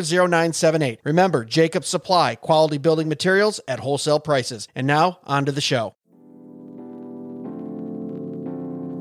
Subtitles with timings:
[0.00, 1.00] 0978.
[1.04, 4.68] Remember, Jacob Supply, quality building materials at wholesale prices.
[4.74, 5.95] And now, on to the show.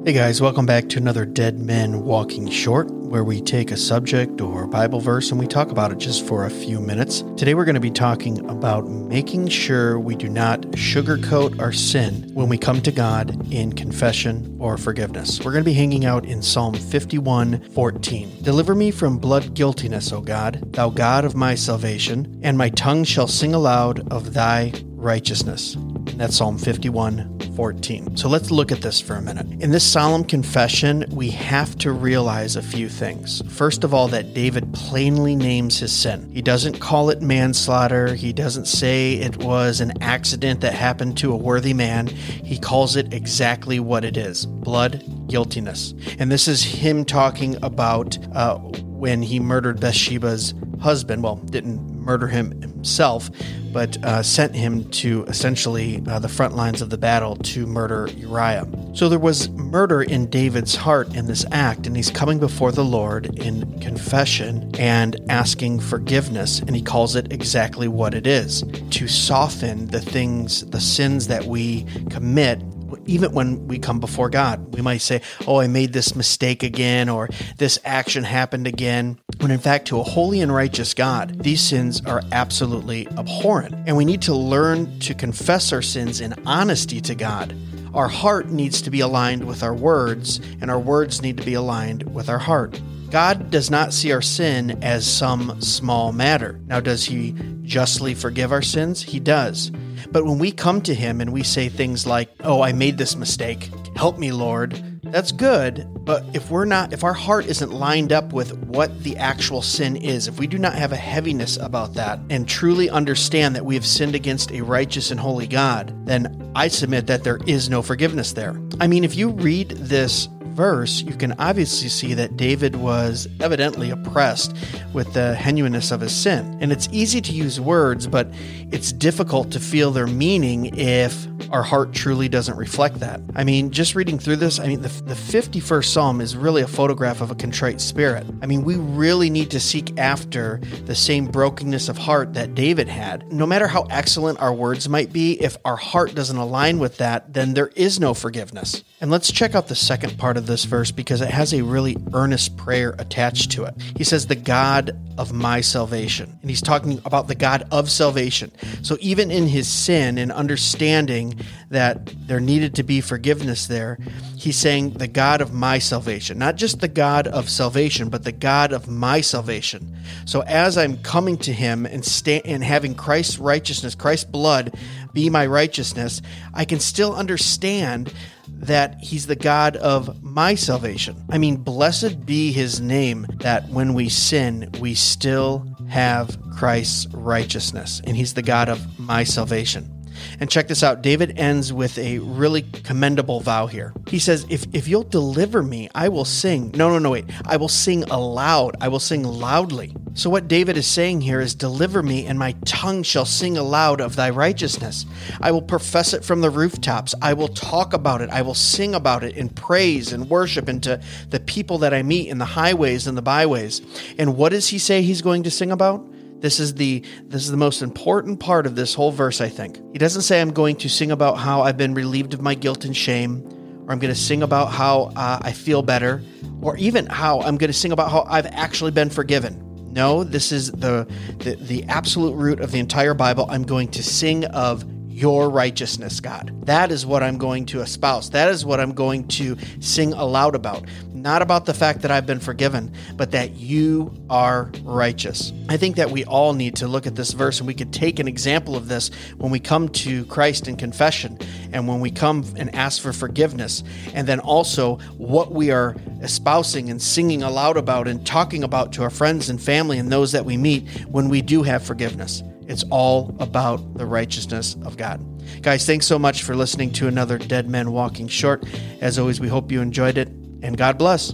[0.05, 4.39] Hey guys, welcome back to another Dead Men Walking Short, where we take a subject
[4.39, 7.23] or Bible verse and we talk about it just for a few minutes.
[7.37, 12.29] Today we're going to be talking about making sure we do not sugarcoat our sin
[12.35, 15.39] when we come to God in confession or forgiveness.
[15.39, 18.43] We're going to be hanging out in Psalm 51 14.
[18.43, 23.05] Deliver me from blood guiltiness, O God, thou God of my salvation, and my tongue
[23.05, 25.73] shall sing aloud of thy righteousness.
[25.73, 28.17] And that's Psalm 51 14.
[28.17, 29.47] So let's look at this for a minute.
[29.61, 33.41] In this solemn confession, we have to realize a few things.
[33.49, 36.29] First of all, that David plainly names his sin.
[36.33, 41.31] He doesn't call it manslaughter, he doesn't say it was an accident that happened to
[41.31, 42.07] a worthy man.
[42.07, 45.93] He calls it exactly what it is blood guiltiness.
[46.19, 51.23] And this is him talking about uh, when he murdered Bathsheba's husband.
[51.23, 53.29] Well, didn't murder him himself,
[53.73, 58.09] but uh, sent him to essentially uh, the front lines of the battle to murder
[58.15, 58.67] Uriah.
[58.93, 62.85] So there was murder in David's heart in this act, and he's coming before the
[62.85, 69.07] Lord in confession and asking forgiveness, and he calls it exactly what it is to
[69.07, 72.61] soften the things, the sins that we commit
[73.05, 77.09] even when we come before God, we might say, Oh, I made this mistake again,
[77.09, 79.19] or this action happened again.
[79.39, 83.75] When in fact, to a holy and righteous God, these sins are absolutely abhorrent.
[83.85, 87.55] And we need to learn to confess our sins in honesty to God.
[87.93, 91.53] Our heart needs to be aligned with our words, and our words need to be
[91.53, 92.81] aligned with our heart.
[93.09, 96.59] God does not see our sin as some small matter.
[96.67, 99.01] Now, does He justly forgive our sins?
[99.01, 99.71] He does.
[100.11, 103.15] But when we come to Him and we say things like, Oh, I made this
[103.15, 105.87] mistake, help me, Lord, that's good.
[106.05, 109.95] But if we're not, if our heart isn't lined up with what the actual sin
[109.95, 113.73] is, if we do not have a heaviness about that and truly understand that we
[113.73, 117.81] have sinned against a righteous and holy God, then I submit that there is no
[117.81, 118.55] forgiveness there.
[118.79, 123.89] I mean, if you read this verse, you can obviously see that David was evidently
[123.89, 124.55] oppressed
[124.93, 126.57] with the genuineness of his sin.
[126.61, 128.27] And it's easy to use words, but
[128.71, 133.21] it's difficult to feel their meaning if our heart truly doesn't reflect that.
[133.35, 136.67] I mean, just reading through this, I mean, the, the 51st Psalm is really a
[136.67, 138.25] photograph of a contrite spirit.
[138.41, 142.87] I mean, we really need to seek after the same brokenness of heart that David
[142.87, 143.31] had.
[143.31, 147.33] No matter how excellent our words might be, if our heart doesn't align with that,
[147.33, 148.83] then there is no forgiveness.
[149.01, 151.97] And let's check out the second part of this verse because it has a really
[152.13, 153.75] earnest prayer attached to it.
[153.97, 156.37] He says, The God of my salvation.
[156.41, 158.51] And he's talking about the God of salvation.
[158.81, 161.39] So even in his sin and understanding
[161.69, 163.97] that there needed to be forgiveness there,
[164.37, 166.37] he's saying, The God of my salvation.
[166.37, 169.95] Not just the God of salvation, but the God of my salvation.
[170.25, 174.75] So as I'm coming to him and, sta- and having Christ's righteousness, Christ's blood
[175.13, 176.21] be my righteousness,
[176.53, 178.13] I can still understand
[178.47, 181.23] that he's the God of my salvation.
[181.29, 188.01] I mean, blessed be his name that when we sin, we still have Christ's righteousness,
[188.05, 189.94] and he's the God of my salvation.
[190.39, 193.93] And check this out David ends with a really commendable vow here.
[194.07, 196.71] He says, if, if you'll deliver me, I will sing.
[196.75, 197.25] No, no, no, wait.
[197.45, 198.75] I will sing aloud.
[198.81, 199.93] I will sing loudly.
[200.15, 203.99] So, what David is saying here is, Deliver me, and my tongue shall sing aloud
[203.99, 205.05] of thy righteousness.
[205.41, 207.13] I will profess it from the rooftops.
[207.21, 208.29] I will talk about it.
[208.29, 212.29] I will sing about it in praise and worship into the people that I meet
[212.29, 213.81] in the highways and the byways.
[214.17, 216.07] And what does he say he's going to sing about?
[216.39, 219.77] This is the this is the most important part of this whole verse, I think.
[219.93, 222.85] He doesn't say I'm going to sing about how I've been relieved of my guilt
[222.85, 223.41] and shame,
[223.85, 226.21] or I'm going to sing about how uh, I feel better,
[226.61, 229.61] or even how I'm going to sing about how I've actually been forgiven.
[229.91, 231.07] No, this is the,
[231.39, 233.45] the the absolute root of the entire Bible.
[233.49, 234.83] I'm going to sing of
[235.15, 236.51] your righteousness, God.
[236.65, 238.31] That is what I'm going to espouse.
[238.31, 240.83] That is what I'm going to sing aloud about.
[241.13, 245.53] Not about the fact that I've been forgiven, but that you are righteous.
[245.69, 248.19] I think that we all need to look at this verse and we could take
[248.19, 251.39] an example of this when we come to Christ in confession
[251.71, 253.85] and when we come and ask for forgiveness.
[254.13, 259.03] And then also what we are espousing and singing aloud about and talking about to
[259.03, 262.43] our friends and family and those that we meet when we do have forgiveness.
[262.67, 265.21] It's all about the righteousness of God.
[265.61, 268.63] Guys, thanks so much for listening to another Dead Men Walking Short.
[269.01, 270.29] As always, we hope you enjoyed it,
[270.61, 271.33] and God bless.